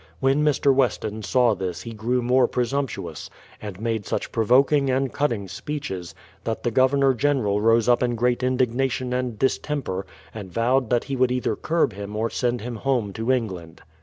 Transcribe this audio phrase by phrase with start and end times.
[0.19, 0.73] When Mr.
[0.73, 3.29] Weston saw this he grew more presumptuous,
[3.61, 8.41] and made such provoking and cutting speeches, that the Governor General rose up in great
[8.41, 12.77] indignation and dis temper, and vowed that he would either curb him or send him
[12.77, 13.83] home to England.